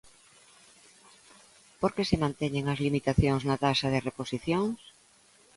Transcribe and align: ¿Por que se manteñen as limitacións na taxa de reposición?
¿Por 1.79 1.91
que 1.95 2.07
se 2.09 2.21
manteñen 2.23 2.65
as 2.73 2.81
limitacións 2.85 3.41
na 3.45 3.57
taxa 3.63 3.87
de 3.93 4.03
reposición? 4.07 4.65